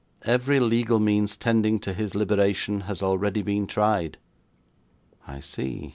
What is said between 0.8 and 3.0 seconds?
means tending to his liberation